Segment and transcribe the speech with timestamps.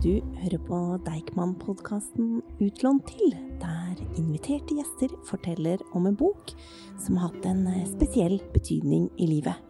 [0.00, 6.54] Du hører på Deichman-podkasten Utlånt til, der inviterte gjester forteller om en bok
[6.96, 9.60] som har hatt en eh, spesiell betydning i livet.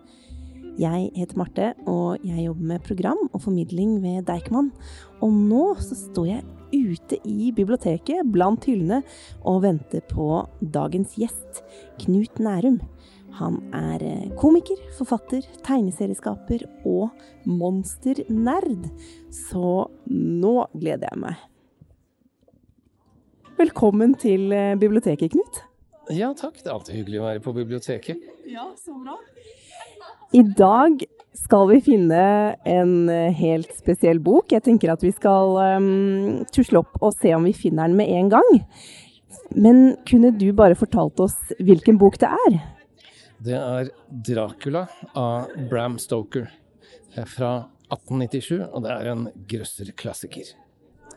[0.79, 4.71] Jeg heter Marte, og jeg jobber med program og formidling ved Deichman.
[5.19, 6.47] Og nå så står jeg
[6.79, 9.03] ute i biblioteket blant hyllene
[9.43, 11.65] og venter på dagens gjest,
[12.05, 12.79] Knut Nærum.
[13.39, 17.11] Han er eh, komiker, forfatter, tegneserieskaper og
[17.47, 18.89] monsternerd.
[19.31, 21.47] Så nå gleder jeg meg.
[23.61, 25.63] Velkommen til eh, biblioteket, Knut.
[26.11, 26.59] Ja, takk.
[26.59, 28.29] Det er alltid hyggelig å være på biblioteket.
[28.51, 29.19] Ja, så bra.
[30.35, 31.05] I dag
[31.39, 32.25] skal vi finne
[32.67, 34.51] en eh, helt spesiell bok.
[34.51, 38.11] Jeg tenker at vi skal um, tusle opp og se om vi finner den med
[38.17, 38.51] en gang.
[39.55, 42.59] Men kunne du bare fortalt oss hvilken bok det er?
[43.41, 44.87] Det er 'Dracula'
[45.17, 46.51] av Bram Stoker
[47.11, 47.53] Det er fra
[47.91, 50.53] 1897, og det er en grøsserklassiker.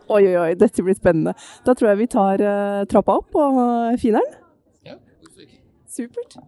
[0.08, 1.36] Oi, oi, oi, dette blir spennende.
[1.68, 3.60] Da tror jeg vi tar uh, trappa opp og
[4.02, 4.40] finner den.
[4.88, 5.60] Ja, hvorfor ikke?
[5.92, 6.40] Supert.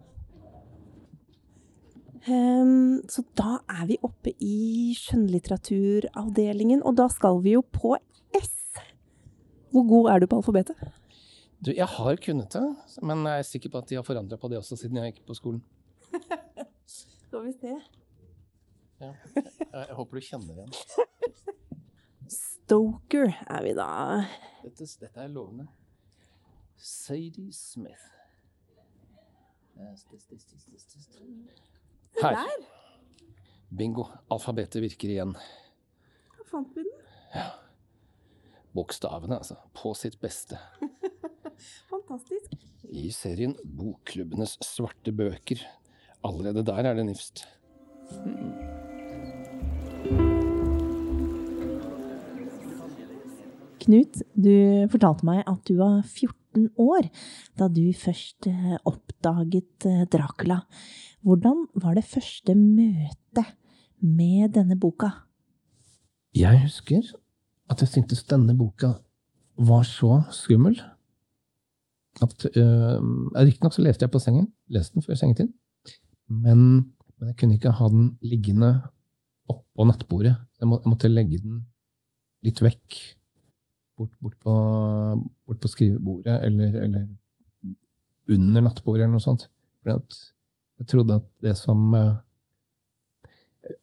[2.26, 7.94] Um, så da er vi oppe i skjønnlitteraturavdelingen, og da skal vi jo på
[8.34, 8.50] S.
[9.70, 10.88] Hvor god er du på alfabetet?
[11.64, 12.64] Du, jeg har kunnet det,
[13.02, 15.22] men jeg er sikker på at de har forandra på det også siden jeg gikk
[15.28, 15.62] på skolen.
[16.96, 17.72] Skal vi se.
[19.00, 20.76] Ja, jeg, jeg håper du kjenner igjen.
[22.36, 23.88] Stoker er vi da.
[24.64, 25.68] Dette, dette er lovende.
[26.76, 28.04] Sadie Smith.
[32.22, 32.40] Her.
[33.76, 34.06] Bingo.
[34.32, 35.34] Alfabetet virker igjen.
[36.36, 37.04] Da fant vi den.
[37.34, 37.50] Ja.
[38.76, 39.56] Bokstavene, altså.
[39.76, 40.60] På sitt beste.
[41.90, 42.54] Fantastisk.
[42.86, 45.62] I serien Bokklubbenes svarte bøker.
[46.26, 47.44] Allerede der er det nifst.
[53.86, 54.54] Knut, du
[54.90, 57.06] fortalte meg at du var 14 år
[57.58, 60.62] da du først eh, oppdaget eh, Dracula.
[61.22, 63.54] Hvordan var det første møtet
[64.02, 65.12] med denne boka?
[66.34, 67.14] Jeg husker
[67.70, 68.96] at jeg syntes denne boka
[69.56, 70.76] var så skummel
[72.24, 72.98] at uh,
[73.36, 74.48] Riktignok så leste jeg på sengen.
[74.72, 75.50] Leste den før sengetid.
[76.32, 76.60] Men,
[77.16, 78.70] men, jeg kunne ikke ha den liggende
[79.52, 80.34] oppå nattbordet.
[80.60, 81.60] Jeg, må, jeg måtte legge den
[82.46, 82.98] litt vekk.
[83.96, 84.54] Bort, bort, på,
[85.48, 87.06] bort på, skrivebordet eller, eller,
[88.32, 89.46] under nattbordet eller noe sånt.
[89.80, 92.18] For jeg trodde at det som uh,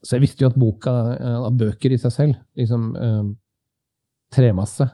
[0.03, 2.91] Så jeg visste jo at boka, uh, bøker i seg selv, liksom
[4.33, 4.85] tremasse,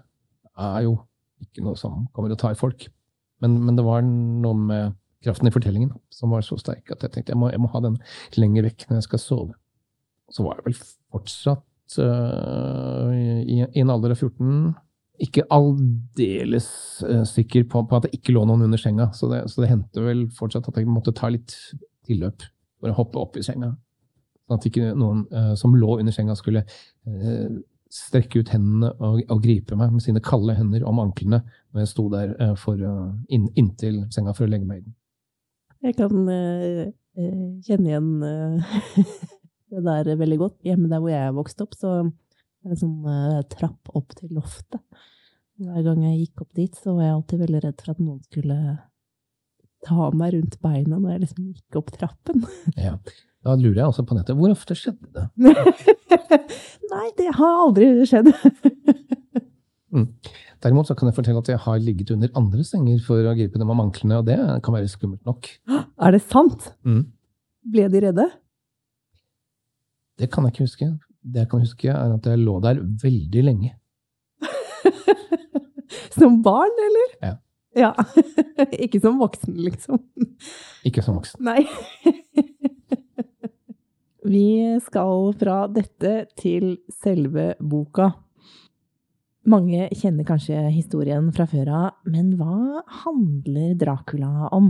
[0.59, 0.97] er jo
[1.39, 2.89] ikke noe som kommer til å ta i folk.
[3.43, 7.13] Men, men, det var noe med kraften i fortellingen som var så sterk at jeg
[7.13, 7.97] tenkte jeg må, jeg må ha den
[8.39, 9.57] lenger vekk når jeg skal sove.
[10.31, 14.69] Så var jeg vel fortsatt uh, i, i, en alder av 14
[15.19, 16.69] ikke aldeles
[17.03, 19.09] uh, sikker på, på, at det ikke lå noen under senga.
[19.15, 21.55] Så det, så det hendte vel fortsatt at jeg måtte ta litt
[22.07, 22.45] tilløp
[22.79, 23.73] for å hoppe opp i senga.
[24.47, 26.63] Sånn at ikke noen uh, som lå under senga, skulle
[27.93, 31.41] strekke ut hendene og, og, gripe meg med sine kalde hender om anklene
[31.73, 34.85] når jeg sto der uh, for, uh, inn, inntil senga for å legge meg i
[34.85, 34.95] den.
[35.89, 36.83] Jeg kan uh,
[37.65, 38.09] kjenne igjen
[39.73, 40.57] det der veldig godt.
[40.67, 42.11] Hjemme der hvor jeg vokste opp, så er
[42.69, 44.83] det en sånn trapp opp til loftet.
[45.59, 48.21] Hver gang jeg gikk opp dit, så var jeg alltid veldig redd for at noen
[48.23, 48.59] skulle
[49.83, 52.45] ta meg rundt beina når jeg liksom gikk opp trappen.
[52.79, 52.95] ja.
[53.49, 54.37] Da lurer jeg også på nettet.
[54.37, 55.23] Hvor ofte skjedde det?
[56.93, 58.29] Nei, det har aldri skjedd.
[59.95, 60.05] mm.
[60.61, 63.57] Derimot så kan jeg fortelle at jeg har ligget under andre senger for å gripe
[63.61, 65.49] dem om anklene, og det kan være skummelt nok.
[66.05, 66.69] Er det sant?
[66.85, 67.07] Mm.
[67.73, 68.27] Ble de redde?
[70.19, 70.91] Det kan jeg ikke huske.
[71.25, 73.73] Det jeg kan huske, er at jeg lå der veldig lenge.
[76.19, 77.09] som barn, eller?
[77.25, 77.33] Ja.
[77.87, 77.91] ja.
[78.85, 80.03] ikke som voksen, liksom?
[80.85, 81.41] Ikke som voksen.
[81.49, 81.65] Nei.
[84.29, 88.11] Vi skal fra dette til selve boka.
[89.49, 94.69] Mange kjenner kanskje historien fra før av, men hva handler Dracula om?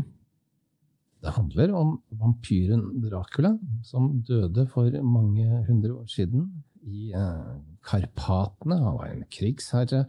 [1.19, 1.91] Det handler om
[2.21, 6.47] vampyren Dracula, som døde for mange hundre år siden
[6.87, 7.51] i eh,
[7.83, 8.79] Karpatene.
[8.79, 10.05] Han var en krigsherre,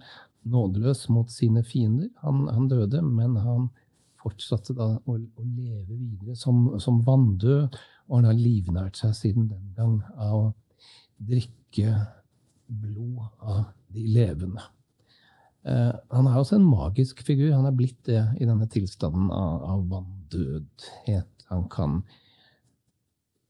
[0.47, 2.07] nådeløs mot sine fiender.
[2.23, 3.67] Han, han døde, men han
[4.21, 7.81] fortsatte da å, å leve videre som, som vanndød
[8.11, 10.47] og han har livnært seg siden den gang av å
[11.31, 11.95] drikke
[12.67, 14.65] blod av de levende.
[15.63, 17.53] Eh, han er også en magisk figur.
[17.55, 21.47] Han er blitt det i denne tilstanden av, av vanndødhet.
[21.51, 22.01] Han kan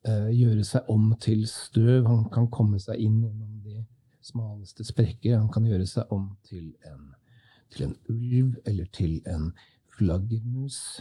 [0.05, 2.05] eh, gjøre seg om til støv.
[2.09, 3.85] Han kan komme seg inn gjennom de
[4.25, 5.39] smaleste sprekker.
[5.39, 7.15] Han kan gjøre seg om til en,
[7.73, 9.53] til en ulv eller til en
[9.97, 11.01] flaggermus.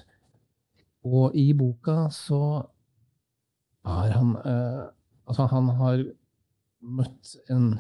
[1.04, 2.44] Og i boka så
[3.88, 4.88] er han eh,
[5.30, 6.00] Altså, han har
[6.82, 7.76] møtt en,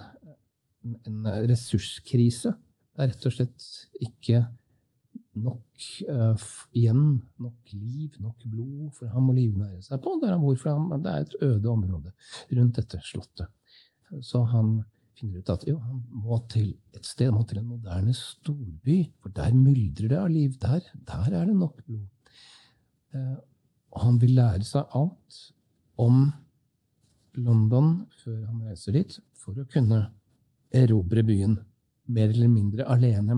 [0.85, 2.51] en ressurskrise.
[2.93, 3.65] Det er rett og slett
[4.05, 4.43] ikke
[5.39, 7.03] nok uh, igjen,
[7.41, 10.57] nok liv, nok blod for ham å livnære seg på der han bor.
[10.59, 10.93] For ham.
[11.01, 12.13] Det er et øde område
[12.59, 13.49] rundt dette slottet.
[14.25, 14.79] Så han
[15.19, 19.33] finner ut at jo, han må til et sted, må til en moderne storby, for
[19.35, 20.55] der myldrer det av liv.
[20.61, 22.35] Der, der er det nok blod.
[23.15, 23.37] Uh,
[24.03, 25.39] han vil lære seg alt
[25.99, 26.29] om
[27.39, 27.91] London
[28.23, 30.07] før han reiser dit, for å kunne
[30.75, 31.57] erobre byen
[32.09, 33.37] mer eller mindre alene.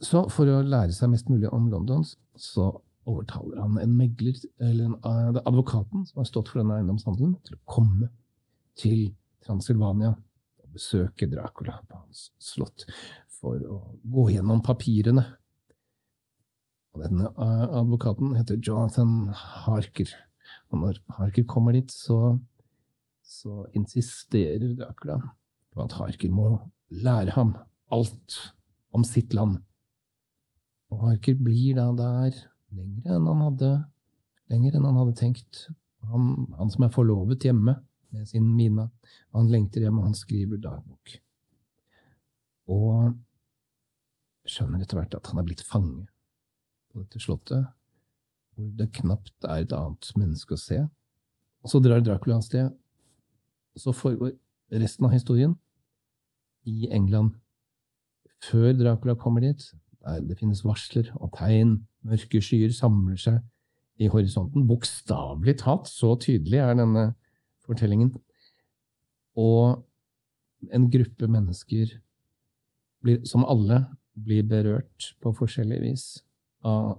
[0.00, 2.06] Så for å lære seg mest mulig om London,
[2.38, 2.70] så
[3.08, 7.58] overtaler han en megler, eller en, uh, advokaten som har stått for denne eiendomshandelen, til
[7.58, 8.10] å komme
[8.78, 9.10] til
[9.44, 12.86] Transylvania og besøke Dracula på hans slott
[13.40, 15.24] for å gå gjennom papirene.
[16.94, 19.30] Og denne uh, advokaten heter Jonathan
[19.64, 20.10] Harker.
[20.70, 22.38] Og når Harker kommer dit, så
[23.30, 25.20] så insisterer Dracula
[25.70, 26.48] på at Harker må
[26.90, 27.54] lære ham
[27.94, 28.38] alt
[28.92, 29.60] om sitt land.
[30.90, 32.40] Og Harker blir da der
[32.74, 33.70] lenger enn han hadde,
[34.50, 35.68] enn han hadde tenkt.
[36.10, 37.76] Han, han som er forlovet hjemme
[38.10, 38.88] med sin Mina,
[39.36, 41.18] han lengter hjem, og han skriver dagbok.
[42.70, 43.12] Og
[44.50, 46.08] skjønner etter hvert at han er blitt fange
[46.90, 47.68] på dette slottet,
[48.60, 50.82] hvor det knapt er et annet menneske å se.
[51.68, 52.70] Så drar Dracula av sted
[53.78, 54.34] så foregår
[54.80, 55.54] resten av historien
[56.68, 57.36] i England.
[58.44, 59.62] Før Dracula kommer dit,
[60.04, 63.40] der det finnes varsler og tegn, mørke skyer samler seg
[64.00, 64.66] i horisonten.
[64.68, 67.10] Bokstavelig talt, så tydelig er denne
[67.66, 68.14] fortellingen.
[69.36, 69.84] Og
[70.72, 71.98] en gruppe mennesker
[73.04, 73.84] blir, som alle
[74.16, 76.06] blir berørt på forskjellig vis
[76.66, 76.98] av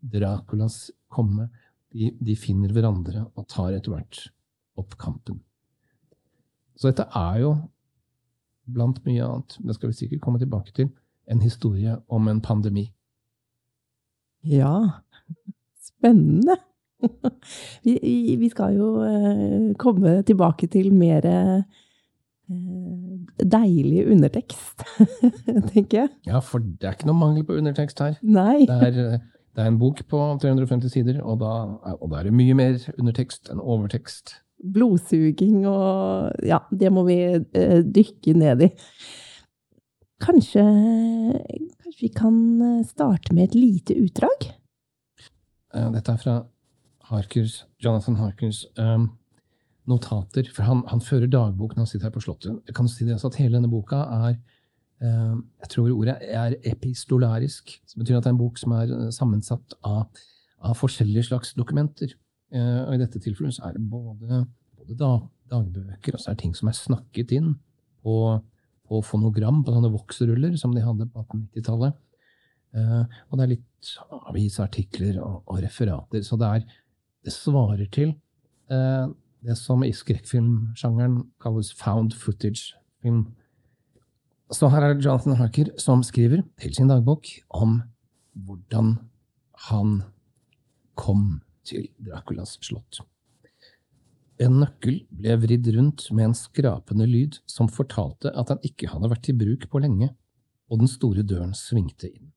[0.00, 1.48] Draculas komme.
[1.96, 4.26] De, de finner hverandre og tar etter hvert
[4.76, 5.40] opp kampen.
[6.76, 7.54] Så dette er jo,
[8.68, 10.90] blant mye annet, det skal vi sikkert komme tilbake til,
[11.30, 12.90] en historie om en pandemi.
[14.46, 15.02] Ja,
[15.82, 16.58] spennende.
[17.84, 21.62] Vi, vi skal jo eh, komme tilbake til mer eh,
[23.42, 24.84] deilig undertekst,
[25.72, 26.08] tenker jeg.
[26.26, 28.16] Ja, for det er ikke noe mangel på undertekst her.
[28.22, 28.64] Nei.
[28.68, 29.18] Det er,
[29.56, 31.52] det er en bok på 350 sider, og da,
[31.96, 37.18] og da er det mye mer undertekst enn overtekst blodsuging og Ja, det må vi
[37.36, 38.70] eh, dykke ned i.
[40.22, 40.64] Kanskje,
[41.82, 44.48] kanskje vi kan eh, starte med et lite utdrag?
[45.74, 46.36] Eh, dette er fra
[47.10, 49.10] Harkers, Jonathan Harkers um,
[49.86, 50.48] notater.
[50.54, 52.56] For han, han, fører dagbok når han sitter her på Slottet.
[52.66, 54.40] Jeg kan si det også at Hele denne boka er
[55.00, 57.74] jeg tror ordet er epistolarisk.
[57.84, 60.06] som betyr at det er en bok som er sammensatt av,
[60.64, 62.14] av forskjellige slags dokumenter.
[62.54, 64.44] Eh, og I dette tilfellet så er det både,
[64.78, 64.96] både
[65.50, 67.54] dagbøker og så er det ting som er snakket inn
[68.06, 68.16] på,
[68.86, 71.96] på fonogram, på sånne voksruller som de hadde på 1890-tallet.
[72.76, 73.94] Eh, og det er litt
[74.30, 76.22] avisartikler og, og referater.
[76.26, 76.76] Så det, er,
[77.26, 78.14] det svarer til
[78.70, 79.06] eh,
[79.46, 83.26] det som i skrekkfilmsjangeren kalles found footage-film.
[84.54, 87.80] Så her er det Jonathan Harker som skriver til sin dagbok om
[88.46, 88.92] hvordan
[89.66, 89.98] han
[90.94, 93.00] kom til Draculas slott.
[94.38, 99.10] En nøkkel ble vridd rundt med en skrapende lyd som fortalte at den ikke hadde
[99.10, 100.12] vært i bruk på lenge,
[100.70, 102.30] og den store døren svingte inn.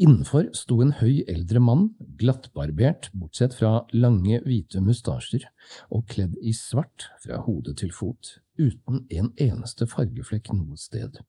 [0.00, 5.44] Innenfor sto en høy, eldre mann, glattbarbert bortsett fra lange, hvite mustasjer,
[5.92, 11.22] og kledd i svart fra hode til fot, uten en eneste fargeflekk noe sted.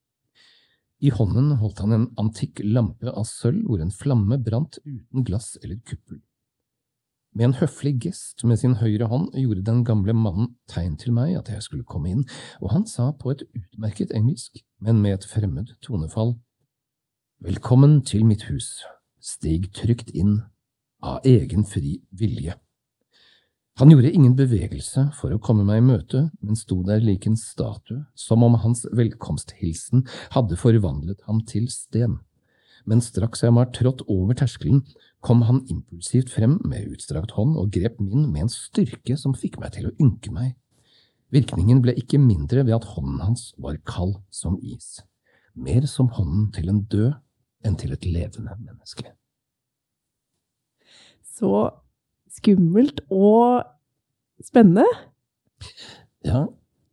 [1.02, 5.56] I hånden holdt han en antikk lampe av sølv hvor en flamme brant uten glass
[5.64, 6.20] eller kuppel.
[7.34, 11.38] Med en høflig gest med sin høyre hånd gjorde den gamle mannen tegn til meg
[11.40, 12.26] at jeg skulle komme inn,
[12.60, 16.36] og han sa på et utmerket engelsk, men med et fremmed tonefall,
[17.42, 18.84] Velkommen til mitt hus,
[19.18, 20.44] stig trygt inn,
[21.02, 22.54] av egen fri vilje.
[23.80, 27.38] Han gjorde ingen bevegelse for å komme meg i møte, men sto der lik en
[27.40, 30.04] statue, som om hans velkomsthilsen
[30.36, 32.20] hadde forvandlet ham til sten.
[32.86, 34.84] Men straks jeg var trådt over terskelen,
[35.22, 39.60] kom han impulsivt frem med utstrakt hånd og grep min med en styrke som fikk
[39.62, 40.56] meg til å ynke meg.
[41.32, 45.00] Virkningen ble ikke mindre ved at hånden hans var kald som is,
[45.56, 47.14] mer som hånden til en død
[47.64, 49.14] enn til et levende menneske.
[51.24, 51.54] Så
[52.32, 53.64] skummelt og
[54.46, 54.86] spennende.
[56.26, 56.48] Ja,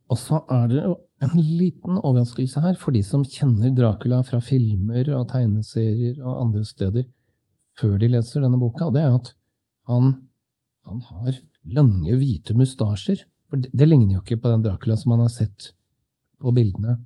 [0.09, 4.39] Og så er det jo en liten overraskelse her for de som kjenner Dracula fra
[4.41, 7.05] filmer og tegneserier og andre steder
[7.79, 9.29] før de leser denne boka, og det er at
[9.89, 10.15] han,
[10.87, 11.37] han har
[11.77, 13.21] lange, hvite mustasjer.
[13.49, 15.71] For det, det, ligner jo ikke på den Dracula som man har sett
[16.41, 16.97] på bildene.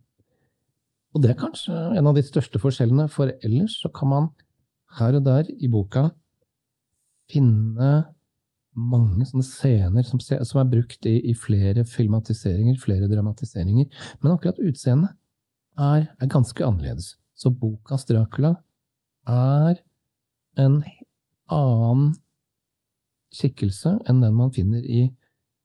[1.14, 4.32] Og det er kanskje en av de største forskjellene, for ellers så kan man
[4.98, 6.08] her og der i boka
[7.32, 7.92] finne
[8.74, 13.90] mange sånne scener som, som er brukt i, i, flere filmatiseringer, flere dramatiseringer.
[14.22, 15.14] Men akkurat utseendet
[15.78, 17.14] er, er, ganske annerledes.
[17.38, 18.56] Så bokas Dracula
[19.30, 19.82] er
[20.60, 20.82] en
[21.52, 22.14] annen
[23.34, 25.08] skikkelse enn den man finner i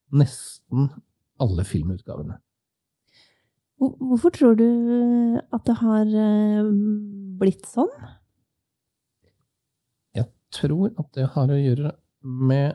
[0.09, 0.88] nesten
[1.38, 2.38] alle filmutgavene.
[3.79, 4.69] Hvorfor tror du
[5.55, 6.71] at det har eh,
[7.38, 7.93] blitt sånn?
[10.17, 11.93] Jeg tror at det har å gjøre
[12.25, 12.75] med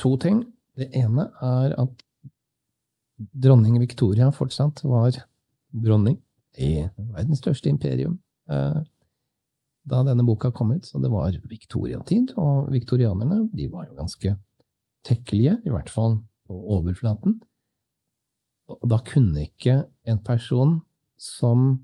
[0.00, 0.42] to ting.
[0.78, 2.06] Det ene er at
[3.18, 5.16] dronning Victoria fortsatt var
[5.72, 6.18] dronning
[6.60, 6.82] i
[7.12, 8.18] verdens største imperium
[8.50, 8.80] eh,
[9.88, 10.86] da denne boka kom ut.
[10.86, 14.36] Så det var viktoriatid, og viktorianerne de var jo ganske
[15.06, 17.40] tekkelige, i hvert fall på overflaten.
[18.70, 20.78] Og da kunne ikke en person
[21.18, 21.82] som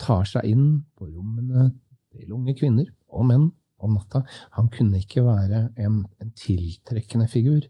[0.00, 1.70] tar seg inn på rommene
[2.10, 3.48] til unge kvinner og menn
[3.84, 4.22] om natta.
[4.56, 7.66] Han kunne ikke være en, en tiltrekkende figur.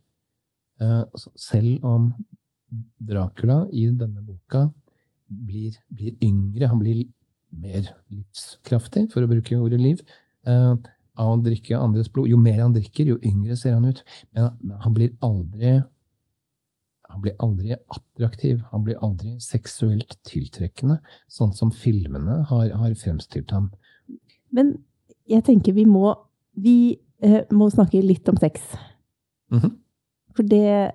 [0.81, 1.05] Uh,
[1.37, 2.11] selv om
[3.03, 4.69] Dracula i denne boka
[5.31, 7.05] blir, blir, yngre, han blir
[7.51, 10.03] mer livskraftig, for å bruke ordet liv,
[10.49, 10.75] uh,
[11.21, 12.31] av å drikke andres blod.
[12.31, 14.05] Jo mer han drikker, jo yngre ser han ut.
[14.33, 15.81] Men, men han blir aldri
[17.11, 23.51] han blir aldri attraktiv, han blir aldri seksuelt tiltrekkende, sånn som filmene har, har fremstilt
[23.55, 23.71] ham.
[24.55, 24.77] Men
[25.31, 26.15] jeg tenker vi må
[26.61, 28.61] Vi eh, må snakke litt om sex.
[29.53, 29.77] Mm -hmm.
[30.37, 30.93] For det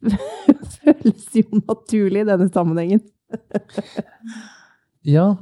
[0.76, 3.00] føles jo naturlig i denne sammenhengen.
[5.02, 5.36] ja,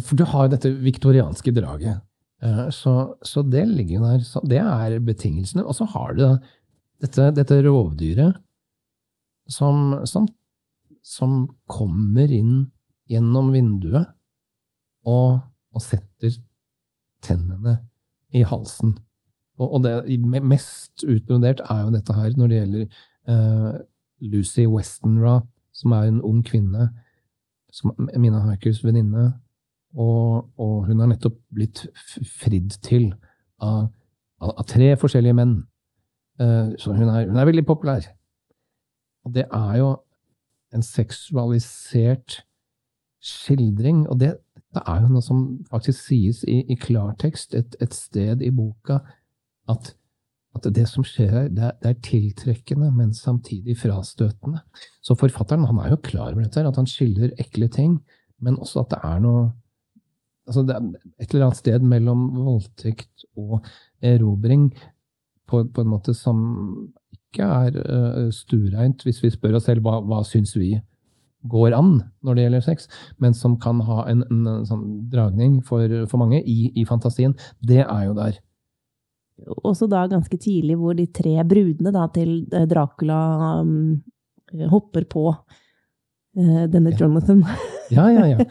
[0.00, 2.00] for du har jo dette viktorianske draget.
[2.42, 4.24] Eh, så, så det ligger der.
[4.48, 5.64] det er betingelsene.
[5.64, 6.24] Og så har du
[7.02, 8.38] dette, dette rovdyret
[9.50, 10.28] som, som,
[11.02, 12.70] som, kommer inn
[13.10, 14.06] gjennom vinduet
[15.08, 15.40] og,
[15.74, 16.36] og setter
[17.22, 17.78] tennene
[18.32, 18.96] i halsen.
[19.60, 22.86] Og, og det mest utbrodert er jo dette her når det gjelder
[23.28, 23.80] uh,
[24.32, 25.40] Lucy Westenra,
[25.72, 26.88] som er en ung kvinne,
[27.72, 29.32] som er Mina Harkers venninne.
[29.92, 31.84] Og, og, hun har nettopp blitt
[32.40, 33.10] fridd til
[33.60, 33.90] av,
[34.40, 35.58] av, av tre forskjellige menn.
[36.40, 38.08] Uh, så hun er, hun er veldig populær.
[39.26, 39.90] Og det er jo
[40.72, 42.40] en seksualisert
[43.22, 44.32] skildring, og det,
[44.72, 49.00] det er jo noe som faktisk sies i, i klartekst et, et, sted i boka,
[49.70, 49.92] at,
[50.56, 54.62] at det som skjer her, det er, det er, tiltrekkende, men samtidig frastøtende.
[55.04, 57.98] Så forfatteren han er jo klar over dette, at han skildrer ekle ting,
[58.42, 59.50] men også at det er noe
[60.48, 60.86] altså det er
[61.22, 63.60] Et eller annet sted mellom voldtekt og
[64.02, 64.72] erobring,
[65.46, 66.38] på, på en måte som
[67.12, 70.74] ikke er uh, stuereint, hvis vi spør oss selv hva, hva syns vi
[71.50, 72.88] går an når det gjelder sex,
[73.22, 77.34] men som kan ha en, en, en sånn dragning for, for mange i, i, fantasien,
[77.60, 78.38] det er jo der.
[79.66, 83.18] Også da ganske tidlig hvor de tre brudene da, til eh, Dracula
[83.62, 84.02] um,
[84.70, 87.42] hopper på uh, denne Jonathan.
[87.42, 88.44] Ja, ja, ja.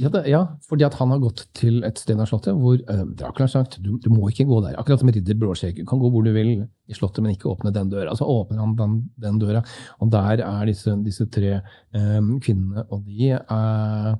[0.00, 3.02] Ja, det, ja, fordi at han har gått til et sted av slottet hvor uh,
[3.18, 4.78] Dracula har sagt du, du må ikke gå der.
[4.80, 5.80] Akkurat som ridder Blåskjegg.
[5.82, 8.14] Du kan gå hvor du vil i slottet, men ikke åpne den døra.
[8.18, 9.64] Så åpner han den, den døra,
[9.98, 11.58] og der er disse, disse tre
[11.96, 14.16] um, kvinnene, og de er,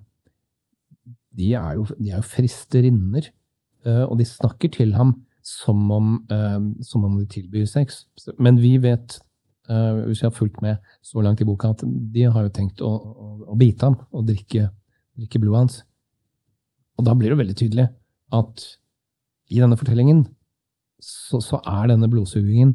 [1.38, 3.32] de er, jo, de er jo fristerinner.
[3.86, 5.16] Uh, og de snakker til ham
[5.46, 8.04] som om, uh, som om de tilbyr sex.
[8.38, 9.20] Men vi vet
[9.70, 12.82] uh, hvis jeg har fulgt med så langt i boka, at de har jo tenkt
[12.84, 14.68] å, å, å bite ham og drikke,
[15.18, 15.80] drikke, blodet hans.
[16.98, 17.88] Og da blir det veldig tydelig
[18.36, 18.66] at
[19.50, 20.24] i denne fortellingen
[21.02, 22.74] så, så er denne blodsugingen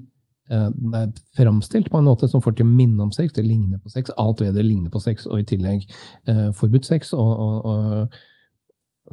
[0.51, 3.35] uh, er framstilt på en måte som får til å minne om sex.
[3.35, 4.13] Det ligner på sex.
[4.21, 5.85] Alt ved det ligner på sex, og i tillegg
[6.29, 7.69] uh, forbudt sex og, og,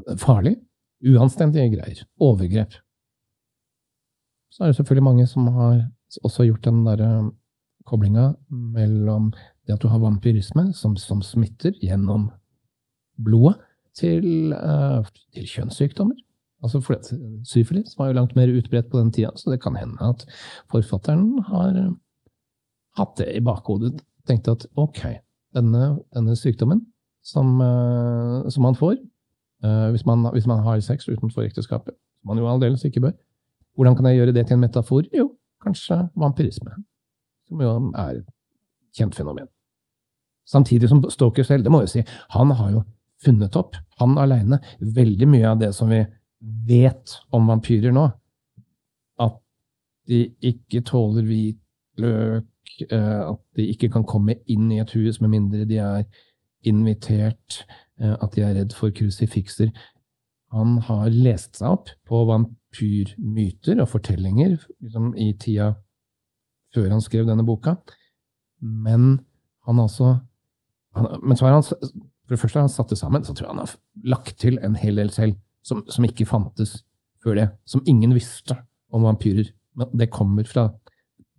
[0.06, 0.56] og farlig.
[1.02, 2.06] Uanstendige greier.
[2.22, 2.78] Overgrep.
[4.52, 5.78] Så er det selvfølgelig mange som har
[6.22, 7.10] også gjort den derre
[7.88, 9.32] koblinga mellom
[9.66, 12.30] det at du har vampyrisme, som, som smitter gjennom
[13.22, 13.60] blodet,
[13.92, 16.16] til, uh, til kjønnssykdommer.
[16.62, 16.96] Altså for
[17.44, 20.24] Syfilis var jo langt mer utbredt på den tida, så det kan hende at
[20.72, 21.74] forfatteren har
[22.96, 23.98] hatt det i bakhodet.
[24.28, 25.02] Tenkte at ok,
[25.56, 26.84] denne, denne sykdommen
[27.26, 28.96] som, uh, som, man får
[29.66, 33.18] uh, hvis, man, hvis, man, har sex utenfor ekteskapet, som man jo aldeles ikke bør,
[33.76, 35.04] hvordan kan jeg gjøre det til en metafor?
[35.16, 35.32] Jo,
[35.64, 36.78] kanskje vampyrisme
[37.48, 38.28] som jo er et
[38.96, 39.48] kjent fenomen.
[40.48, 42.02] Samtidig som Stoker selv, det må jeg si,
[42.34, 42.82] han har jo
[43.22, 46.02] funnet opp, han aleine, veldig mye av det som vi
[46.68, 48.08] vet om vampyrer nå.
[49.22, 49.38] At
[50.10, 52.48] de ikke tåler hvitløk,
[52.88, 56.04] eh, at de ikke kan komme inn i et hus med mindre de er
[56.66, 57.62] invitert,
[58.00, 59.70] eh, at de er redd for krusifikser.
[60.52, 65.72] Han har lest seg opp på vampyrmyter og fortellinger liksom, i tida
[66.74, 67.76] før han skrev denne boka,
[68.60, 69.20] men
[69.66, 70.16] han altså
[70.92, 71.64] han, Men så har han
[72.32, 73.72] for det første har han satt det sammen, så tror jeg han har
[74.14, 75.36] lagt til en hel del selv
[75.66, 76.78] som, som ikke fantes
[77.22, 77.48] før det.
[77.68, 78.56] Som ingen visste
[78.92, 79.50] om vampyrer.
[79.76, 80.68] Men det kommer fra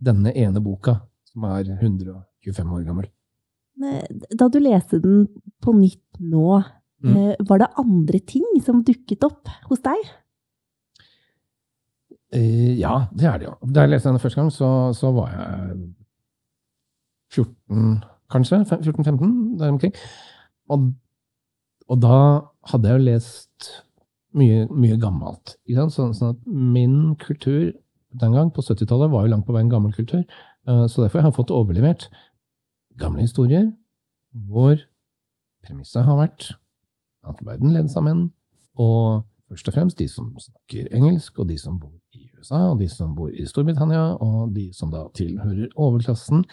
[0.03, 0.97] denne ene boka,
[1.31, 3.09] som er 125 år gammel.
[4.37, 5.25] Da du leste den
[5.63, 6.61] på nytt nå,
[7.03, 7.13] mm.
[7.13, 10.03] Eh, var det andre ting som dukket opp hos deg?
[12.33, 13.53] Eh, ja, det er det jo.
[13.69, 15.77] Da jeg leste den første gang, så, så var jeg
[17.33, 18.61] 14, kanskje?
[18.65, 19.93] 14-15, der omkring.
[20.69, 20.93] Og,
[21.87, 22.17] og, da
[22.71, 23.69] hadde jeg jo lest
[24.33, 25.55] mye, mye gammelt.
[25.69, 27.71] Sånn, sånn, at min kultur
[28.21, 30.23] den gang, på 70-tallet, var jo langt på vei en gammel kultur.
[30.67, 32.09] Eh, så derfor har jeg fått overlevert
[33.01, 33.71] gamle historier
[34.33, 34.77] hvor
[35.65, 36.51] premisset har vært
[37.29, 38.25] at verden ledes av menn,
[38.77, 39.23] og
[39.53, 42.89] først og fremst de som snakker engelsk, og de som bor i USA, og de
[42.89, 46.43] som bor i Storbritannia, og de som da tilhører overklassen.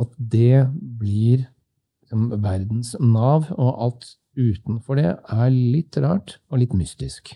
[0.00, 0.68] At det
[1.00, 1.46] blir
[2.04, 4.08] liksom, verdens nav, og alt
[4.38, 7.34] utenfor det er litt rart og litt mystisk.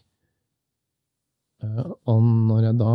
[1.65, 2.95] Eh, og når jeg da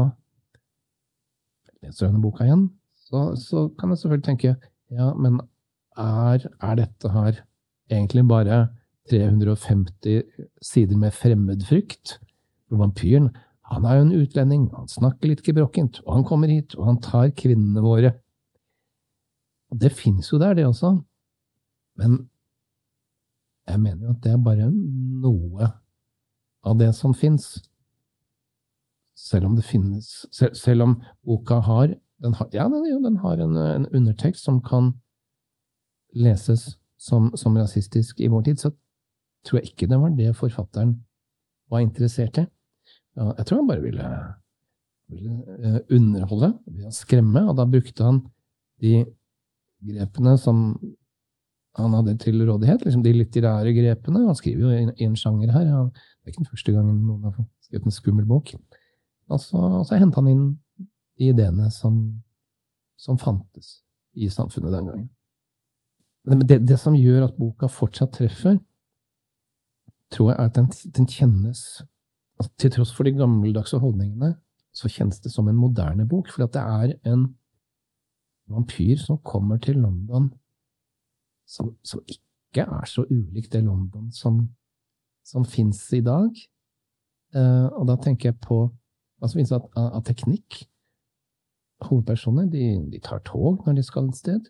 [1.84, 2.68] leser denne boka igjen,
[3.10, 4.56] så, så kan jeg selvfølgelig tenke
[4.90, 5.40] ja, men
[5.98, 7.44] er, er dette her
[7.90, 8.68] egentlig bare
[9.10, 10.24] 350
[10.64, 12.18] sider med fremmedfrykt?
[12.70, 13.32] For vampyren
[13.70, 16.98] han er jo en utlending, han snakker litt gebrokkent, og han kommer hit, og han
[17.06, 18.16] tar kvinnene våre.
[19.70, 20.96] Og det fins jo der, det også.
[22.02, 22.24] Men
[23.70, 25.70] jeg mener jo at det er bare noe
[26.66, 27.60] av det som fins.
[29.20, 31.94] Selv om det finnes selv, selv, om boka har,
[32.24, 34.94] den har Ja, den, den har en, en, undertekst som kan
[36.16, 38.72] leses som, som, rasistisk i vår tid, så
[39.46, 40.98] tror jeg ikke det var det forfatteren
[41.70, 42.46] var interessert i.
[43.20, 44.10] Jeg tror han bare ville,
[45.12, 48.22] ville eh, underholde ved å skremme, og da brukte han
[48.80, 49.04] de
[49.90, 50.64] grepene som
[51.80, 54.26] han hadde til rådighet, liksom de litterære grepene.
[54.28, 55.68] Han skriver jo i en sjanger her.
[55.68, 55.84] Ja.
[55.90, 58.54] Det er ikke den første gangen noen har skrevet en skummel bok.
[59.30, 60.48] Og så, så henta han inn
[61.20, 62.00] de ideene som,
[62.98, 63.80] som, fantes
[64.18, 65.10] i samfunnet den gangen.
[66.50, 68.58] Det, det, som gjør at boka fortsatt treffer,
[70.12, 71.84] tror jeg er at den, den kjennes
[72.40, 74.36] altså, Til tross for de gammeldagse holdningene,
[74.74, 76.30] så kjennes det som en moderne bok.
[76.32, 77.28] For det er en
[78.50, 80.32] vampyr som kommer til London
[81.50, 84.42] som, som, ikke er så ulikt det London som,
[85.26, 86.30] som fins i dag.
[87.36, 90.64] Uh, og da tenker jeg på hva som finnes av, av, teknikk.
[91.86, 94.50] Hovedpersoner de, de, tar tog når de skal et sted.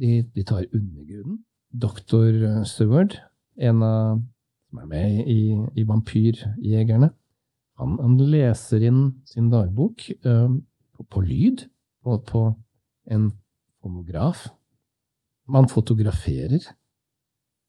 [0.00, 1.42] De, de tar undergrunnen.
[1.70, 3.14] Doktor Seward,
[3.60, 4.22] en av
[4.70, 5.40] som er med i,
[5.82, 7.10] i Vampyrjegerne,
[7.80, 10.52] han, han, leser inn sin dagbok uh,
[10.96, 11.64] på, på, lyd
[12.04, 12.42] på, på
[13.10, 13.30] en
[13.82, 14.48] homograf.
[15.48, 16.62] man fotograferer.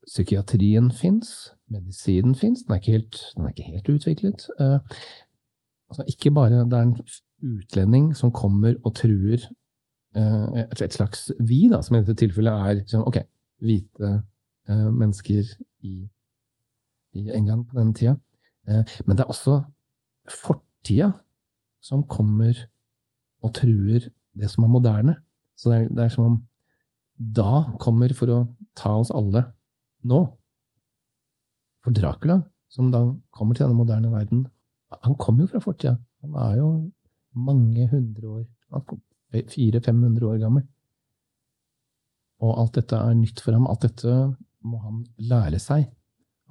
[0.05, 4.47] Psykiatrien fins, medisinen fins, den, den, er ikke helt utviklet.
[4.59, 4.79] Uh,
[5.89, 6.97] altså ikke bare det er en
[7.41, 9.47] utlending som kommer og truer
[10.17, 13.23] uh, et, slags vi, da, som i dette tilfellet er liksom, ok,
[13.61, 14.19] hvite
[14.71, 15.47] mennesker
[15.83, 16.05] i,
[17.13, 18.15] i, England på denne tida.
[19.05, 19.63] men det er også
[20.29, 21.11] fortida
[21.81, 22.53] som kommer
[23.41, 24.05] og truer
[24.37, 25.15] det som er moderne.
[25.57, 26.37] Så det er, det er som om
[27.17, 28.39] da kommer for å
[28.77, 29.43] ta oss alle
[30.07, 30.21] nå.
[31.81, 34.45] For Dracula, som da kommer til denne moderne verden,
[34.91, 35.95] han kommer jo fra fortida.
[36.21, 36.69] Han er jo
[37.33, 38.43] mange hundre år
[39.31, 40.63] Fire-500 år gammel.
[42.43, 43.67] Og alt dette er nytt for ham.
[43.71, 44.15] Alt dette
[44.67, 45.85] må han lære seg.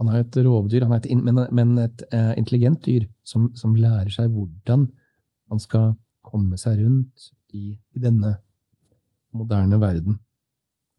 [0.00, 4.08] Han er et rovdyr, er et, men, men, et eh, intelligent dyr som, som, lærer
[4.14, 4.86] seg hvordan
[5.52, 5.92] han skal
[6.24, 8.38] komme seg rundt i, i denne
[9.36, 10.16] moderne verden.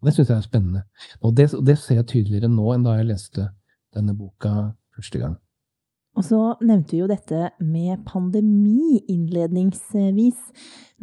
[0.02, 0.84] Og Det syns jeg er spennende.
[1.22, 3.48] Og det, det, ser jeg tydeligere nå enn da jeg leste
[3.96, 5.40] denne boka første gang.
[6.18, 10.42] Og så nevnte vi jo dette med pandemi innledningsvis,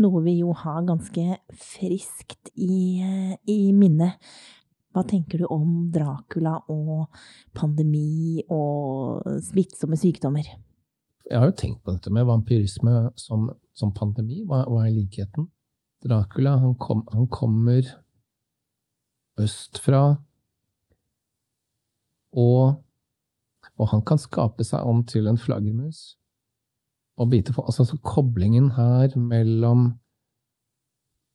[0.05, 3.01] noe vi jo har ganske friskt i,
[3.49, 4.13] i minne.
[4.99, 7.05] Hva tenker du om Dracula og
[7.55, 10.49] pandemi og smittsomme sykdommer?
[11.29, 13.45] Jeg har jo tenkt på dette med vampyrisme som,
[13.79, 14.41] som pandemi.
[14.43, 15.47] Hva, hva, er likheten?
[16.03, 17.87] Dracula han, kom, han kommer
[19.39, 20.03] østfra.
[22.35, 22.83] Og,
[23.79, 26.17] og han kan skape seg om til en flaggermus.
[27.23, 29.93] Og bite på, altså, så koblingen her mellom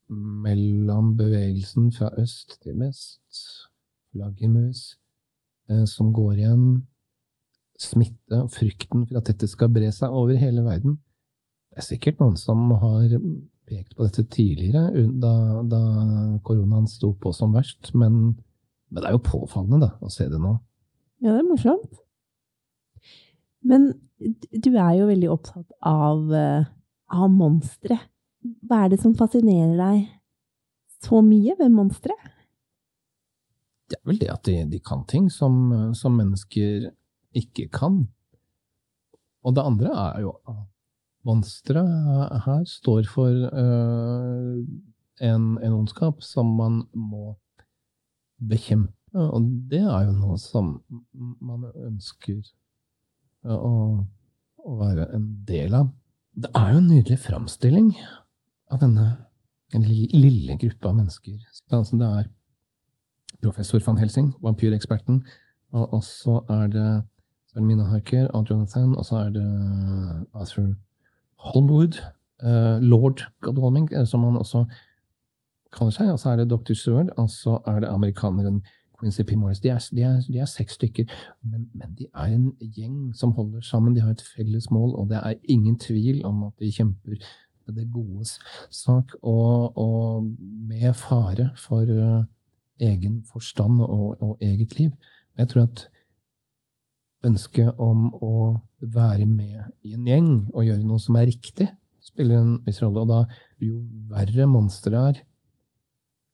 [0.10, 3.46] mellom bevegelsen fra øst til vest,
[4.12, 4.98] flaggermus,
[5.70, 6.68] eh, som går igjen,
[7.80, 11.00] smitte og frykten for at dette skal bre seg over hele verden.
[11.72, 13.16] Det er sikkert noen som har
[13.70, 15.34] pekt på dette tidligere, da,
[15.66, 15.82] da
[16.46, 18.36] koronaen sto på som verst, men,
[18.92, 20.58] men, det er jo påfallende da, å se det nå.
[21.24, 22.00] Ja, det er morsomt.
[23.64, 26.66] Men du er jo veldig opptatt av, eh,
[27.16, 27.98] av monstre.
[28.44, 30.06] Hva er det som fascinerer deg
[31.04, 32.16] så mye ved monstre?
[33.92, 36.90] Det er vel det at de, de kan ting som, som, mennesker
[37.38, 38.06] ikke kan.
[39.44, 40.64] Og det andre er jo at
[41.28, 41.84] monstre
[42.46, 44.60] her står for uh,
[45.24, 47.36] en, en, ondskap som man må
[48.44, 48.92] bekjempe.
[49.14, 50.76] Og det er jo noe som
[51.14, 52.42] man ønsker
[53.46, 53.74] å,
[54.58, 55.92] å være en del av.
[56.34, 57.92] Det er jo en nydelig framstilling
[58.72, 59.08] av denne
[60.14, 61.40] lille gruppa mennesker.
[61.72, 62.30] Altså det er
[63.44, 65.24] professor van Helsing, vampyreksperten,
[65.74, 67.04] og så er det
[67.62, 69.46] Mina Harker og Jonathan, og så er det
[70.34, 70.74] Arthur
[71.38, 72.00] Holmwood,
[72.44, 74.66] uh, lord Godalming, eh, som han også
[75.74, 76.74] kaller seg, og så er det Dr.
[76.74, 78.64] Seward, og så er det amerikaneren
[79.00, 79.36] Quincy P.
[79.36, 79.60] Morris.
[79.60, 81.04] De er, de er, de er seks stykker,
[81.44, 83.96] men, men, de er en gjeng som holder sammen.
[83.96, 87.18] De har et felles mål, og det er ingen tvil om at de kjemper
[87.72, 88.36] det godes
[88.74, 90.28] sak, og, og
[90.68, 92.24] med fare for uh,
[92.84, 94.92] egen forstand og, og, eget liv.
[95.38, 95.86] Jeg tror at
[97.24, 101.70] ønsket om å være med i en gjeng og gjøre noe som er riktig,
[102.04, 103.06] spiller en viss rolle.
[103.06, 103.22] Og da,
[103.64, 103.80] jo
[104.12, 105.24] verre monsteret er,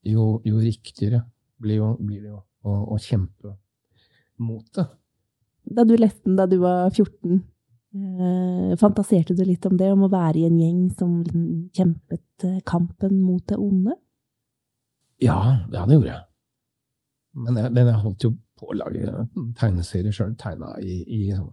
[0.10, 1.22] jo, jo, riktigere
[1.62, 3.54] blir, jo, blir det jo å, å kjempe
[4.42, 4.88] mot det.
[5.70, 7.59] Da du leste den da du var 14, Eh,
[8.78, 11.14] fantaserte du litt om det, om å være i en gjeng som
[11.74, 13.96] kjempet eh, kampen mot det onde?
[15.24, 16.26] Ja, ja det gjorde jeg.
[17.40, 19.26] Men jeg, men jeg holdt jo på å lage
[19.58, 20.36] tegneserier sjøl.
[20.40, 21.50] Tegna i, i sånn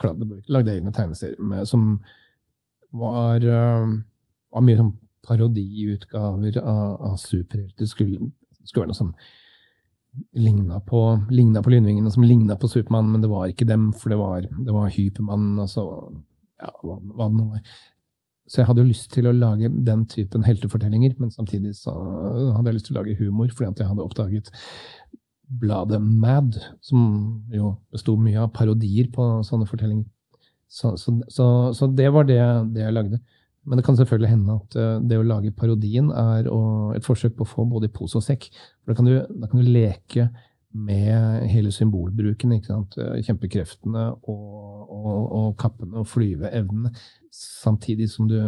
[0.00, 0.44] kladdeburk.
[0.52, 1.94] Lagde egne tegneserier med, som
[2.96, 3.88] var, uh,
[4.52, 4.94] var mye sånn
[5.26, 7.88] parodiutgaver av, av superhelter.
[7.88, 8.30] Skulle,
[8.64, 9.14] skulle være noe sånn
[10.34, 14.12] ligna på, ligna på lynvingene, som ligna på Supermann, men det var ikke dem, for
[14.12, 15.84] det var, var Hypermann, altså
[16.60, 17.64] ja, hva, hva det nå var.
[18.50, 21.94] Så jeg hadde jo lyst til å lage den typen heltefortellinger, men samtidig så
[22.56, 24.50] hadde jeg lyst til å lage humor, fordi at jeg hadde oppdaget
[25.60, 27.04] bladet Mad, som
[27.54, 30.08] jo besto mye av parodier på sånne fortellinger.
[30.70, 32.40] Så, så, så, så det var det,
[32.74, 33.18] det jeg lagde.
[33.68, 36.48] Men det kan selvfølgelig hende at eh, det å lage parodien er
[36.96, 38.48] et forsøk på å få både i pose og sekk.
[38.80, 40.30] For da kan du, da kan du leke
[40.70, 42.54] med hele symbolbruken.
[42.56, 42.96] ikke sant?
[42.98, 44.48] Eh, kjempekreftene og,
[44.86, 46.94] og, og kappene og flyveevnene.
[47.34, 48.38] Samtidig som du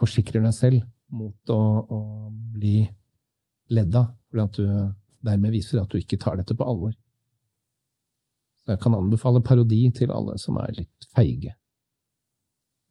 [0.00, 0.84] forsikrer deg selv
[1.16, 2.00] mot å, å
[2.56, 2.82] bli
[3.72, 4.12] ledd av.
[4.28, 6.92] Fordi at du dermed viser at du ikke tar dette på alvor.
[8.60, 11.54] Så jeg kan anbefale parodi til alle som er litt feige.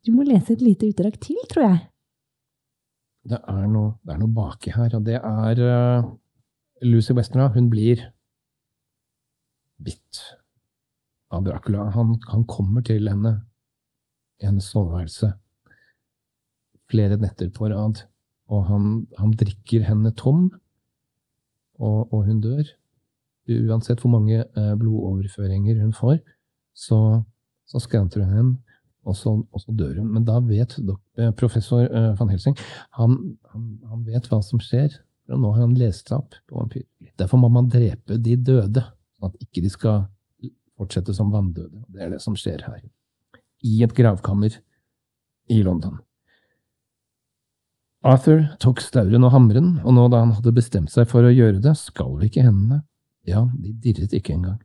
[0.05, 1.79] Du må lese et lite utdrag til, tror jeg.
[3.25, 6.09] Det er noe, det er noe baki her, og det er uh,
[6.85, 7.47] Lucy Westerna.
[7.55, 8.03] Hun blir
[9.81, 10.21] bitt
[11.33, 11.87] av Dracula.
[11.95, 13.39] Han, han kommer til henne
[14.41, 15.31] i hennes soveværelse
[16.91, 18.03] flere netter på rad,
[18.53, 20.51] og han, han drikker henne tom,
[21.81, 22.67] og, og, hun dør.
[23.49, 26.19] Uansett hvor mange uh, blodoverføringer hun får,
[26.77, 26.99] så,
[27.65, 28.64] så skranter hun henne
[29.05, 30.09] og så, og så, dør hun.
[30.15, 32.57] Men da vet eh, professor uh, van Helsing
[32.97, 33.17] han,
[33.51, 34.97] han, han, vet hva som skjer.
[35.31, 36.85] Og nå har han lest seg opp på vampyr.
[37.17, 38.83] Derfor må man drepe de døde,
[39.17, 40.03] sånn at ikke de skal
[40.75, 41.85] fortsette som vanndøde.
[41.89, 42.81] Det er det som skjer her.
[43.65, 44.59] I et gravkammer
[45.49, 45.97] i London.
[48.05, 51.57] Arthur tok stauren og hammeren, og nå da han hadde bestemt seg for å gjøre
[51.63, 52.83] det, skalv ikke hendene.
[53.25, 54.59] Ja, de dirret ikke engang.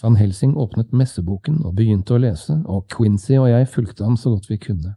[0.00, 4.32] Van Helsing åpnet messeboken og begynte å lese, og Quincy og jeg fulgte ham så
[4.32, 4.94] godt vi kunne.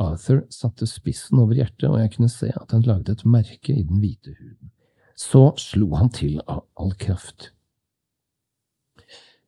[0.00, 3.84] Arthur satte spissen over hjertet, og jeg kunne se at han lagde et merke i
[3.84, 4.72] den hvite huden.
[5.12, 7.50] Så slo han til av all kraft.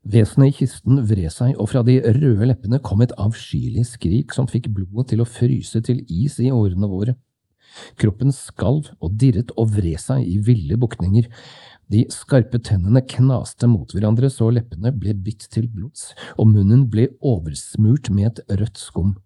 [0.03, 4.51] Vesenet i kisten vred seg, og fra de røde leppene kom et avskyelig skrik som
[4.51, 7.15] fikk blodet til å fryse til is i årene våre.
[8.01, 11.29] Kroppen skalv og dirret og vred seg i ville bukninger.
[11.93, 17.11] De skarpe tennene knaste mot hverandre så leppene ble bitt til blods, og munnen ble
[17.21, 19.17] oversmurt med et rødt skum.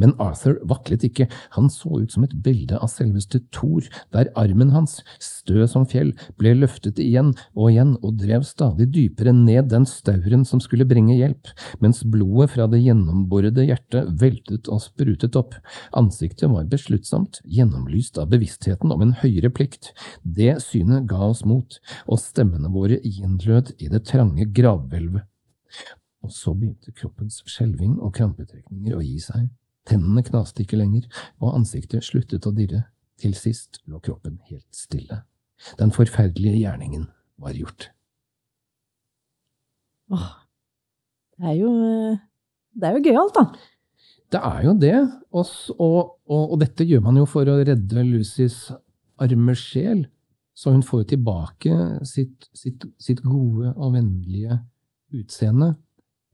[0.00, 4.72] Men Arthur vaklet ikke, han så ut som et bilde av selveste Thor, der armen
[4.74, 9.86] hans, stø som fjell, ble løftet igjen og igjen og drev stadig dypere ned den
[9.88, 11.50] stauren som skulle bringe hjelp,
[11.84, 15.56] mens blodet fra det gjennomborede hjertet veltet og sprutet opp.
[15.96, 19.92] Ansiktet var besluttsomt, gjennomlyst av bevisstheten om en høyere plikt.
[20.22, 25.26] Det synet ga oss mot, og stemmene våre gjenlød i det trange gravhvelvet.
[26.24, 29.50] Og så begynte kroppens skjelving og krampetrekninger å gi seg.
[29.88, 31.08] Tennene knaste ikke lenger,
[31.42, 32.86] og ansiktet sluttet å dirre.
[33.20, 35.20] Til sist lå kroppen helt stille.
[35.78, 37.06] Den forferdelige gjerningen
[37.40, 37.90] var gjort.
[40.12, 40.32] Åh,
[41.38, 41.70] det er jo
[42.74, 43.44] Det er jo gøyalt, da.
[44.34, 44.96] Det er jo det,
[45.30, 48.72] og, og, og, dette gjør man jo for å redde Lucys
[49.22, 50.08] arme sjel.
[50.58, 54.58] Så hun får jo tilbake sitt, sitt, sitt gode og vennlige
[55.14, 55.76] utseende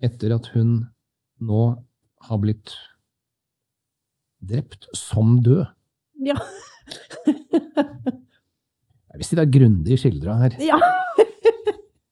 [0.01, 0.87] etter at hun
[1.45, 1.63] nå
[2.29, 2.73] har blitt
[4.41, 5.67] drept som død.
[6.25, 6.37] Ja.
[9.11, 10.57] Jeg vil si det er grundig skildra her.
[10.63, 10.79] Ja.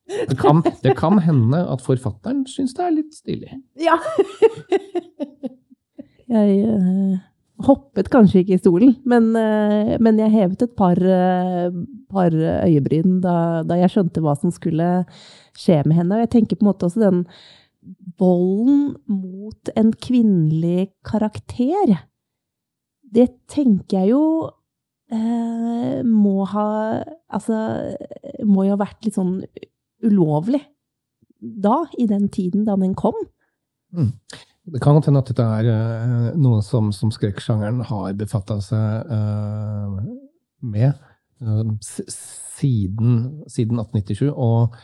[0.08, 3.52] det, kan, det, kan, hende at forfatteren syns det er litt stilig.
[3.78, 3.94] Ja.
[6.34, 7.14] jeg uh,
[7.68, 11.70] hoppet kanskje ikke i stolen, men, uh, men jeg hevet et par, uh,
[12.10, 14.90] par øyebryn da, da, jeg skjønte hva som skulle
[15.58, 16.18] skje med henne.
[16.18, 17.24] Og jeg tenker på en måte også den
[18.18, 21.94] volden mot en kvinnelig karakter
[23.14, 24.22] det tenker jeg jo
[25.12, 26.68] eh, må ha
[27.28, 27.56] Altså
[28.48, 29.42] må jo ha vært litt sånn
[30.04, 30.62] ulovlig
[31.38, 33.14] da, i den tiden da den kom.
[33.94, 34.12] Mm.
[34.72, 39.12] Det kan godt hende at dette er uh, noe som, som skrekksjangeren har befatta seg
[39.12, 40.00] uh,
[40.60, 40.92] med
[41.40, 44.76] uh, siden, siden, 1897, og,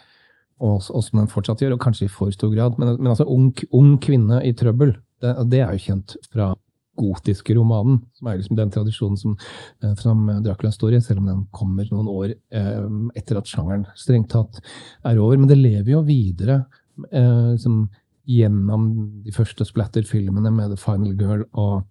[0.62, 2.78] og, og, som den fortsatt gjør, og kanskje i for stor grad.
[2.80, 6.52] Men, men altså, ung, ung, kvinne i trøbbel, det, det er jo kjent fra
[6.98, 9.36] gotiske romanen, som er liksom den tradisjonen som,
[9.82, 12.86] eh, som Dracula står i, selv om den kommer noen år eh,
[13.18, 14.62] etter at sjangeren strengt tatt
[15.04, 15.38] er over.
[15.38, 16.64] Men det lever jo videre
[17.10, 17.84] eh, liksom,
[18.30, 18.88] gjennom
[19.24, 21.82] de første splatter-filmene med The Final Girl og,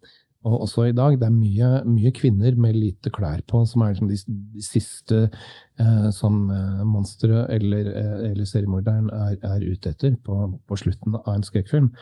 [0.43, 1.17] og, også i dag.
[1.19, 4.19] Det er mye, mye, kvinner med lite klær på som er liksom de,
[4.55, 10.39] de, siste eh, som eh, monsteret eller, eh, eller seriemorderen er, er, ute etter på,
[10.67, 11.93] på slutten av en skrekkfilm.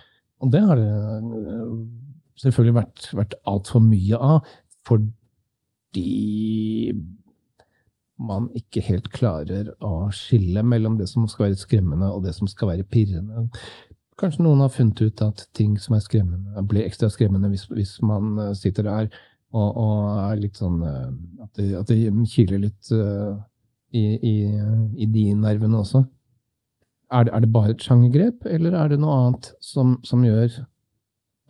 [0.42, 0.94] Og det har det
[2.42, 4.54] selvfølgelig vært, vært altfor mye av,
[4.88, 6.94] fordi
[8.22, 12.50] man ikke helt klarer å skille mellom det som skal være skremmende, og det som
[12.50, 13.48] skal være pirrende.
[14.22, 17.96] Kanskje noen har funnet ut at ting som er skremmende, blir ekstra skremmende hvis, hvis
[18.06, 19.08] man eh, sitter der
[19.52, 19.96] og, og,
[20.30, 21.08] er litt sånn eh,
[21.44, 23.34] At det, at det kiler litt uh,
[23.92, 24.36] i, i,
[25.04, 26.06] i de nervene også.
[27.12, 30.54] Er det, er det, bare et sjangergrep, eller er det noe annet som, som gjør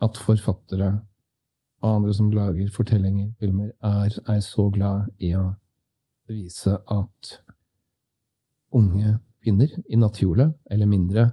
[0.02, 0.92] at forfattere
[1.82, 5.48] og andre som lager fortellinger, filmer, er, er så glad i å
[6.30, 7.32] vise at
[8.72, 11.26] unge kvinner i natthjulet, eller mindre,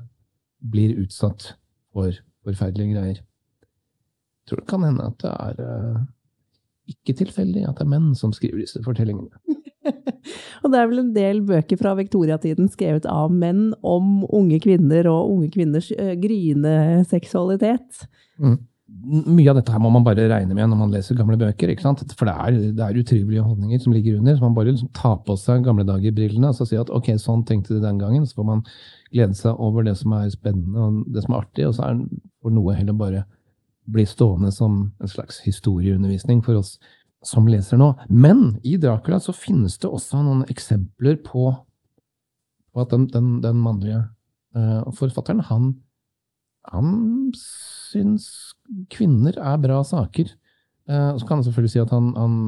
[0.60, 1.54] blir utsatt
[1.94, 3.20] for forferdelige greier.
[3.22, 6.02] Jeg tror det kan hende at det er uh,
[6.90, 9.59] ikke tilfeldig at det er menn som skriver disse fortellingene.
[10.64, 15.10] og det er vel en del bøker fra viktoriatiden skrevet av menn om unge kvinner
[15.12, 18.06] og unge kvinners uh, gryende seksualitet.
[18.42, 18.60] Mm.
[19.30, 21.72] Mye av dette her må man bare regne med når man leser gamle bøker.
[21.72, 22.02] ikke sant?
[22.18, 24.36] For det er, det er utrivelige holdninger som ligger under.
[24.36, 27.46] så Man bare liksom tar på seg gamle dager-brillene og så sier at ok, sånn
[27.48, 28.26] tenkte de den gangen.
[28.26, 28.64] Så får man
[29.14, 32.02] glede seg over det som er spennende og det som er artig, og så er
[32.42, 33.26] for noe heller bare
[33.90, 36.78] bli stående som en slags historieundervisning for oss
[37.26, 37.92] som leser nå.
[38.10, 41.52] Men i Dracula så finnes det også noen eksempler på,
[42.72, 44.04] på at den, den, den mannlige
[44.56, 45.74] uh, forfatteren, han,
[46.70, 46.94] han
[47.38, 48.30] syns
[48.94, 50.32] kvinner er bra saker.
[50.90, 52.40] Uh, så kan han selvfølgelig si at han, han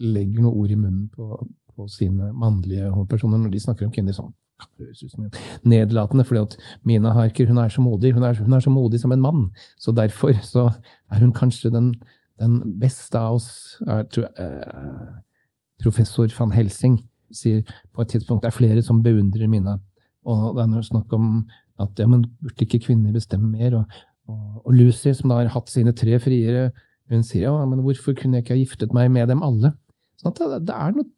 [0.00, 4.16] legger noen ord i munnen på, på sine mannlige hovedpersoner når de snakker om kvinner
[4.16, 4.32] sånn
[5.64, 9.00] nedlatende, fordi at Mina Harker hun er så modig hun er, hun er, så modig
[9.00, 9.50] som en mann.
[9.78, 10.70] Så derfor så
[11.10, 11.94] er hun kanskje den,
[12.40, 13.50] den beste av oss.
[13.86, 14.06] Er,
[14.40, 15.20] uh,
[15.80, 16.98] professor van Helsing
[17.34, 17.62] sier
[17.94, 19.78] på et tidspunkt det er flere som beundrer mine.
[20.28, 21.44] Og det er snakk om
[21.80, 23.78] at ja, men burde ikke kvinner bestemme mer?
[23.78, 26.70] Og, og, og, Lucy, som da har hatt sine tre friere,
[27.10, 29.72] hun sier ja, men hvorfor kunne jeg ikke ha giftet meg med dem alle?
[30.20, 31.08] Sånn at det, det er noe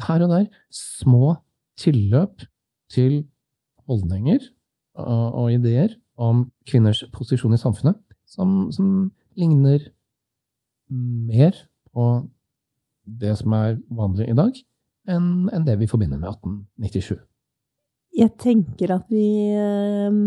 [0.00, 1.34] her og der små
[1.80, 2.44] tilløp
[2.92, 3.22] til
[3.88, 4.42] holdninger
[5.00, 9.88] og, og ideer om kvinners posisjon i samfunnet som, som ligner
[10.90, 11.56] mer
[11.94, 12.06] på
[13.20, 14.60] det som er vanlig i dag,
[15.10, 17.18] enn, enn det vi forbinder med 1897.
[18.20, 19.24] Jeg tenker at vi
[19.54, 20.20] eh,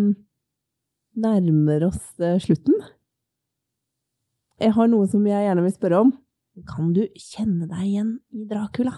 [1.24, 2.76] nærmer oss eh, slutten.
[4.60, 6.14] jeg har noe som jeg gjerne vil spørre om.
[6.70, 8.94] Kan du kjenne deg igjen i Dracula?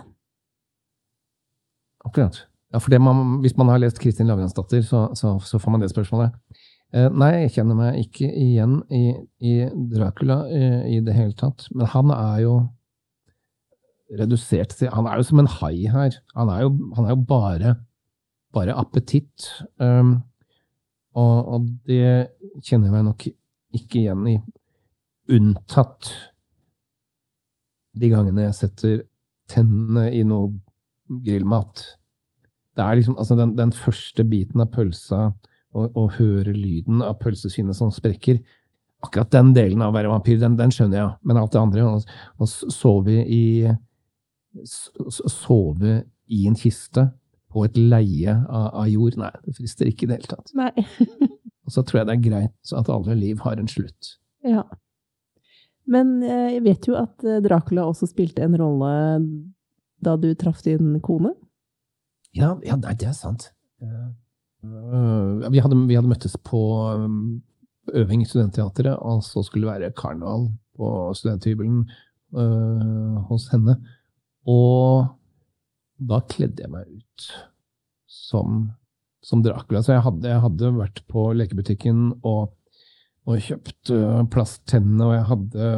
[2.06, 2.46] Akkurat.
[2.74, 5.90] Ja, for man, Hvis man har lest Kristin Lavransdatter, så, så, så, får man det
[5.90, 6.36] spørsmålet.
[6.96, 9.10] Eh, nei, jeg kjenner meg ikke igjen i,
[9.44, 9.56] i
[9.92, 10.62] Dracula i,
[10.96, 11.68] i det hele tatt.
[11.76, 12.54] Men han er jo
[14.16, 16.16] redusert til Han er jo som en hai her.
[16.38, 17.74] Han er jo, han er jo bare,
[18.56, 19.50] bare appetitt.
[19.76, 20.22] Um,
[21.16, 22.30] og, og, det
[22.64, 23.28] kjenner jeg meg nok
[23.76, 24.38] ikke igjen i.
[25.36, 26.14] Unntatt
[27.96, 29.04] de gangene jeg setter
[29.52, 30.54] tennene i noe
[31.26, 31.84] grillmat.
[32.76, 35.30] Det er liksom altså den, den første biten av pølsa,
[35.76, 38.42] og, høre lyden av pølseskinnet som sprekker
[39.04, 41.84] Akkurat den delen av å være vampyr, den, den skjønner jeg, men alt det andre
[41.86, 43.44] Å sove i
[44.64, 45.98] Sove
[46.32, 47.10] i en kiste
[47.52, 50.50] på et leie av, av jord, nei, det frister ikke i det hele tatt.
[50.58, 50.72] Nei.
[51.68, 54.16] og så tror jeg det er greit at alle liv har en slutt.
[54.48, 54.64] Ja.
[55.92, 58.92] Men eh, jeg vet jo at eh, Dracula også spilte en rolle
[60.04, 61.36] da du traff din kone?
[62.36, 63.52] Ja, ja det er sant.
[64.66, 66.62] Uh, vi, hadde, vi, hadde, møttes på
[66.96, 67.42] um,
[67.94, 71.84] øving i Studentteatret, og så skulle det være karneval på studenthybelen
[72.36, 73.78] uh, hos henne.
[74.50, 75.06] Og
[75.96, 77.28] da kledde jeg meg ut
[78.10, 78.70] som,
[79.24, 79.82] som Dracula.
[79.84, 82.54] Så jeg hadde, jeg hadde, vært på lekebutikken og,
[83.26, 85.74] og kjøpt uh, plasttennene, og jeg hadde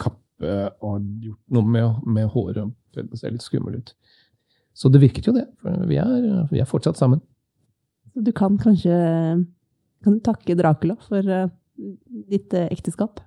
[0.00, 2.74] kappe og gjort noe med, med håret.
[2.94, 3.94] Det ser litt skummel ut.
[4.74, 5.46] Så det virket jo, det.
[5.62, 7.22] For vi er, vi er fortsatt sammen.
[8.14, 8.94] Så du kan kanskje
[10.04, 11.48] kan du takke Dracula for uh,
[12.30, 13.20] ditt uh, ekteskap?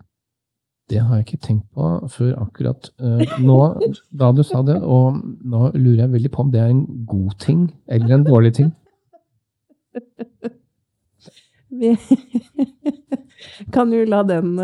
[0.87, 3.57] Det har jeg ikke tenkt på før akkurat uh, nå,
[4.15, 4.77] da du sa det.
[4.79, 8.53] Og nå lurer jeg veldig på om det er en god ting eller en dårlig
[8.61, 8.71] ting.
[11.67, 11.91] Vi
[13.75, 14.55] kan jo la den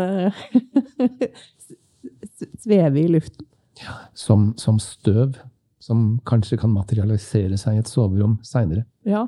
[2.64, 3.44] sveve i luften.
[3.82, 5.36] Ja, som, som støv
[5.84, 8.86] som kanskje kan materialisere seg i et soverom seinere.
[9.04, 9.26] Ja.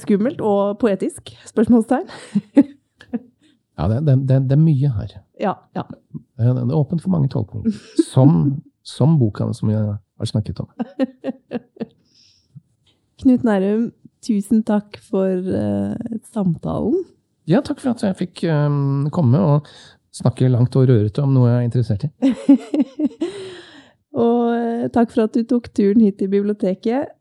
[0.00, 1.32] Skummelt og poetisk?
[1.48, 2.08] Spørsmålstegn.
[3.78, 5.16] ja, det, det, det, det, er mye her.
[5.40, 5.84] Ja, ja.
[6.38, 7.74] Det er åpent for mange tolkninger.
[8.08, 10.70] Som, som boka som jeg har snakket om.
[13.22, 13.90] Knut Nærum,
[14.24, 17.04] tusen takk for uh, samtalen.
[17.46, 19.68] Ja, takk for at jeg fikk um, komme og
[20.14, 22.10] snakke langt og rørete om noe jeg er interessert i.
[24.12, 27.14] Og uh, takk for at du tok turen hit til biblioteket.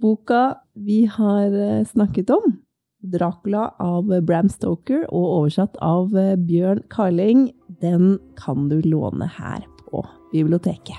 [0.00, 0.42] Boka
[0.84, 2.56] vi har eh, snakket om,
[3.02, 9.66] 'Dracula' av Bram Stoker og oversatt av eh, Bjørn Carling, den kan du låne her
[9.90, 10.98] på biblioteket.